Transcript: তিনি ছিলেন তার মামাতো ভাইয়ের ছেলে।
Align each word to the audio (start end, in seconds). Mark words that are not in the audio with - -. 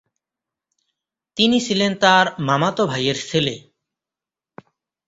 তিনি 1.37 1.57
ছিলেন 1.67 1.91
তার 2.03 2.25
মামাতো 2.47 2.83
ভাইয়ের 2.87 3.17
ছেলে। 3.29 3.55